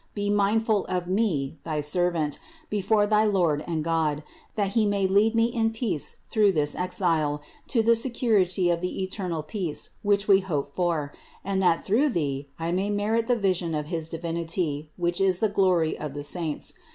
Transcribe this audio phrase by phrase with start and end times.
[0.15, 2.39] Be mindful of me, thy servant,
[2.71, 4.23] before thy Lord and God,
[4.55, 9.03] that He may lead me in peace through this exile to the security of the
[9.03, 11.13] eternal peace which we hope for,
[11.45, 15.49] and that through thee I may merit the vision of his Divinity, which is the
[15.49, 16.73] glory of the saints.